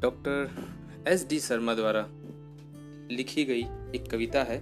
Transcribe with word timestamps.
Doctor 0.00 0.50
S 1.08 1.28
D 1.28 1.40
Sharma 1.40 1.74
द्वारा 1.74 2.06
लिखी 3.14 3.44
गई 3.44 3.60
एक 3.94 4.10
कविता 4.12 4.42
है, 4.42 4.60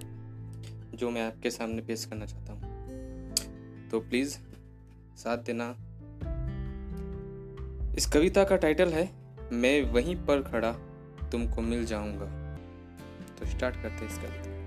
जो 0.97 1.09
मैं 1.09 1.21
आपके 1.21 1.51
सामने 1.51 1.81
पेश 1.81 2.05
करना 2.05 2.25
चाहता 2.25 2.53
हूँ। 2.53 2.61
तो 3.89 3.99
प्लीज़ 3.99 4.37
साथ 5.17 5.37
देना। 5.37 5.75
इस 7.97 8.05
कविता 8.05 8.43
का 8.43 8.55
टाइटल 8.55 8.89
है, 8.89 9.11
मैं 9.53 9.93
वहीं 9.93 10.15
पर 10.15 10.41
खड़ा, 10.41 10.71
तुमको 11.31 11.61
मिल 11.61 11.85
जाऊँगा। 11.85 12.57
तो 13.39 13.45
स्टार्ट 13.45 13.75
करते 13.75 14.05
हैं 14.05 14.07
इस 14.07 14.17
कविता। 14.17 14.57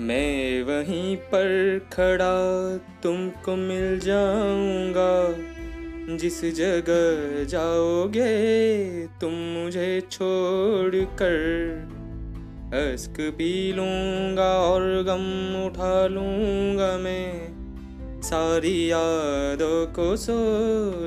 मैं 0.00 0.62
वहीं 0.62 1.16
पर 1.16 1.78
खड़ा, 1.92 2.76
तुमको 3.00 3.56
मिल 3.56 4.00
जाऊँगा। 4.00 5.59
जिस 6.16 6.40
जगह 6.44 7.44
जाओगे, 7.44 8.30
तुम 9.20 9.32
मुझे 9.32 10.00
छोड़ 10.10 10.96
कर 10.96 11.36
अस्क 12.74 13.16
पी 13.20 13.72
लूँगा 13.72 14.50
और 14.58 14.82
गम 14.82 15.66
उठा 15.66 16.06
लूँगा 16.06 16.98
मैं। 16.98 18.20
सारी 18.22 18.90
यादों 18.90 19.86
को 19.86 20.16
सो 20.16 20.38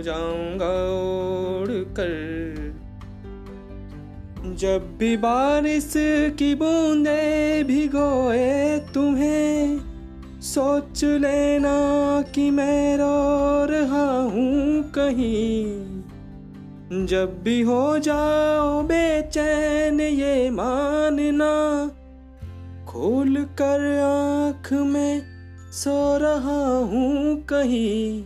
जाऊँगा 0.01 0.73
ओढ़ 0.93 1.71
कर 1.99 2.73
जब 4.55 4.97
भी 4.97 5.17
बारिश 5.17 5.93
की 6.39 6.55
बूंदे 6.55 7.63
भिगोए 7.63 8.77
तुम्हें, 8.93 9.79
सोच 10.41 11.03
लेना 11.03 11.75
कि 12.35 12.49
मैं 12.51 12.97
रो 12.97 13.82
कहीं। 14.95 15.65
जब 17.05 17.43
भी 17.43 17.61
हो 17.61 17.99
जाओ 17.99 18.83
बेचैन, 18.83 20.01
ये 20.01 20.49
मानना। 20.49 21.87
खोल 22.85 23.35
कर 23.35 23.99
आँख 23.99 24.73
में 24.73 25.21
सो 25.71 26.17
रहा 26.17 26.77
हूँ 26.77 27.41
कहीं। 27.41 28.23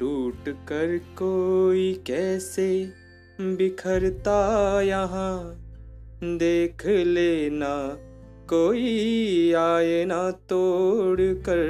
टूट 0.00 0.48
कर 0.48 0.98
कोई 0.98 2.02
कैसे 2.06 2.90
बिखरता 3.40 4.80
यहाँ। 4.82 5.54
देख 6.24 6.86
लेना, 6.86 7.96
कोई 8.48 9.52
आए 9.52 10.04
ना 10.04 10.30
तोड़ 10.30 11.20
कर। 11.20 11.62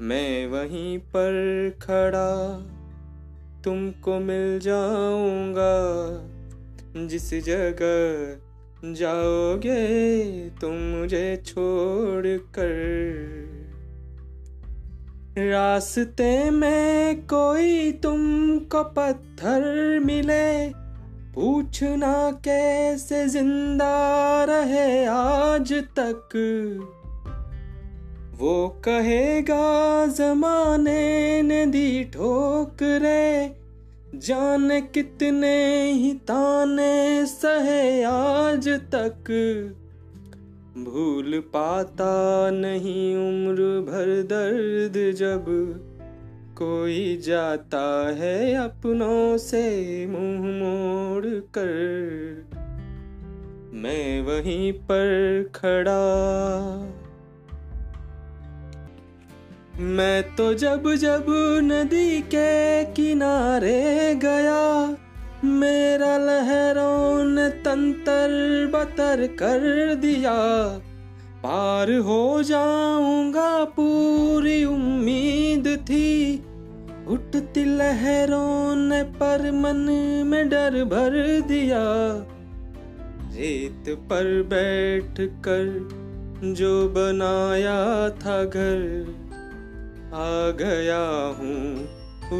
मैं 0.00 0.46
वहीं 0.46 0.98
पर 0.98 1.32
खड़ा 1.82 2.62
तुमको 3.66 4.18
मिल 4.20 4.58
जाऊँगा। 4.58 5.74
जिस 7.06 7.30
जगह 7.44 8.92
जाओगे, 8.92 9.80
तुम 10.50 10.72
मुझे 10.72 11.42
छोड़ 11.46 12.26
कर 12.26 12.72
रास्ते 15.38 16.50
में 16.50 17.26
कोई 17.26 17.92
तुमको 17.92 18.82
पत्थर 18.82 20.00
मिले, 20.04 20.68
पूछना 21.34 22.30
कैसे 22.44 23.28
ज़िंदा 23.28 24.44
रहे 24.44 25.06
आज 25.06 25.72
तक। 25.72 26.28
वो 28.38 28.68
कहेगा, 28.84 30.06
जमाने 30.06 31.42
ने 31.42 31.66
दी 31.66 32.04
ठोकरे 32.04 33.56
जाने 34.14 34.80
कितने 34.80 35.90
ही 35.92 36.12
ताने 36.12 37.26
सहे 37.26 38.02
आज 38.02 38.68
तक। 38.68 39.24
भूल 40.78 41.42
पाता 41.54 42.50
नहीं 42.50 43.16
उम्र 43.16 43.60
भर 43.62 44.22
दर्द 44.22 45.16
जब। 45.16 45.44
कोई 46.58 47.16
जाता 47.16 48.14
है 48.16 48.54
अपनों 48.54 49.38
से 49.38 50.06
मुँह 50.06 50.40
मोड़ 50.40 51.26
कर। 51.26 51.66
मैं 53.72 54.20
वहीं 54.20 54.72
पर 54.72 55.06
खड़ा 55.54 56.02
मैं 59.80 60.36
तो 60.36 60.54
जब 60.54 60.94
जब 60.94 61.26
नदी 61.62 62.20
के 62.22 62.84
किनारे 62.84 64.14
गया, 64.14 64.96
मेरा 65.44 66.16
लहरों 66.18 67.24
ने 67.24 67.48
तंतर 67.48 68.30
बतर 68.74 69.26
कर 69.26 69.94
दिया। 69.94 70.34
पार 71.42 71.92
हो 71.92 72.42
जाऊँगा 72.42 73.64
पूरी 73.64 74.64
उम्मीद 74.64 75.68
थी, 75.82 76.36
उठती 77.08 77.64
लहरों 77.64 78.76
ने 78.76 79.02
पर 79.02 79.50
मन 79.52 79.84
में 80.26 80.48
डर 80.48 80.84
भर 80.84 81.40
दिया। 81.40 81.84
रेत 83.36 83.94
पर 84.10 84.42
बैठ 84.42 85.20
कर 85.20 85.88
जो 86.42 86.88
बनाया 86.88 88.08
था 88.08 88.44
घर 88.44 89.04
आ 90.14 90.50
गया 90.50 91.04
हूँ, 91.38 91.88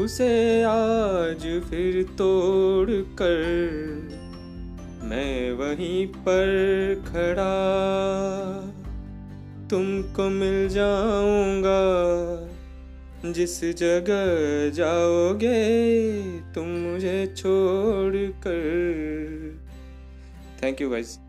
उसे 0.02 0.62
आज 0.62 1.42
फिर 1.70 2.02
तोड़ 2.02 2.90
कर। 2.90 3.42
मैं 5.02 5.52
वहीं 5.52 6.06
पर 6.06 6.46
खड़ा, 7.08 7.54
तुमको 9.70 10.28
मिल 10.28 10.68
जाऊँगा। 10.68 11.82
जिस 13.32 13.60
जगह 13.64 14.70
जाओगे, 14.70 15.60
तुम 16.54 16.64
मुझे 16.64 17.34
छोड़ 17.36 18.16
कर। 18.16 18.60
Thank 20.62 20.80
you 20.80 20.90
guys 20.90 21.25